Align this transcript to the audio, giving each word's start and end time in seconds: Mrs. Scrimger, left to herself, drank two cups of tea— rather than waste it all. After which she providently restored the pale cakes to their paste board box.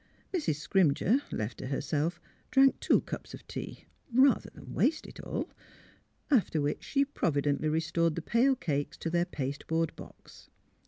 Mrs. 0.33 0.55
Scrimger, 0.55 1.21
left 1.31 1.59
to 1.59 1.67
herself, 1.67 2.19
drank 2.49 2.79
two 2.79 3.01
cups 3.01 3.35
of 3.35 3.45
tea— 3.47 3.85
rather 4.11 4.49
than 4.49 4.73
waste 4.73 5.05
it 5.05 5.19
all. 5.19 5.51
After 6.31 6.59
which 6.59 6.83
she 6.83 7.05
providently 7.05 7.69
restored 7.69 8.15
the 8.15 8.23
pale 8.23 8.55
cakes 8.55 8.97
to 8.97 9.11
their 9.11 9.25
paste 9.25 9.67
board 9.67 9.95
box. 9.95 10.49